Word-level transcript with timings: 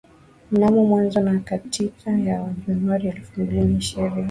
Mnamo 0.51 0.85
mwanzo 0.85 1.19
na 1.21 1.39
katikati 1.39 2.09
ya 2.25 2.53
Januari 2.67 3.07
elfu 3.07 3.41
mbili 3.41 3.65
na 3.65 3.77
ishirini 3.79 4.09